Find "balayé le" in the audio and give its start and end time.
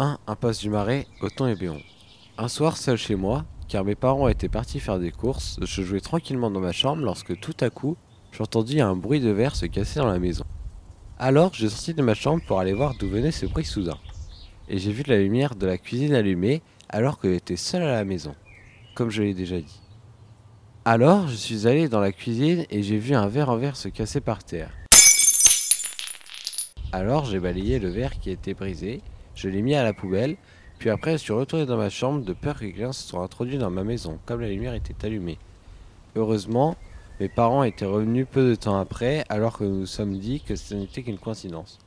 27.40-27.88